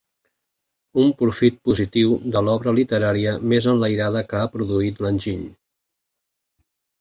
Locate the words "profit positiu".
1.17-2.15